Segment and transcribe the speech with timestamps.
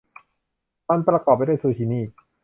[0.87, 2.03] มันประกอบไปด้วยซูชินี่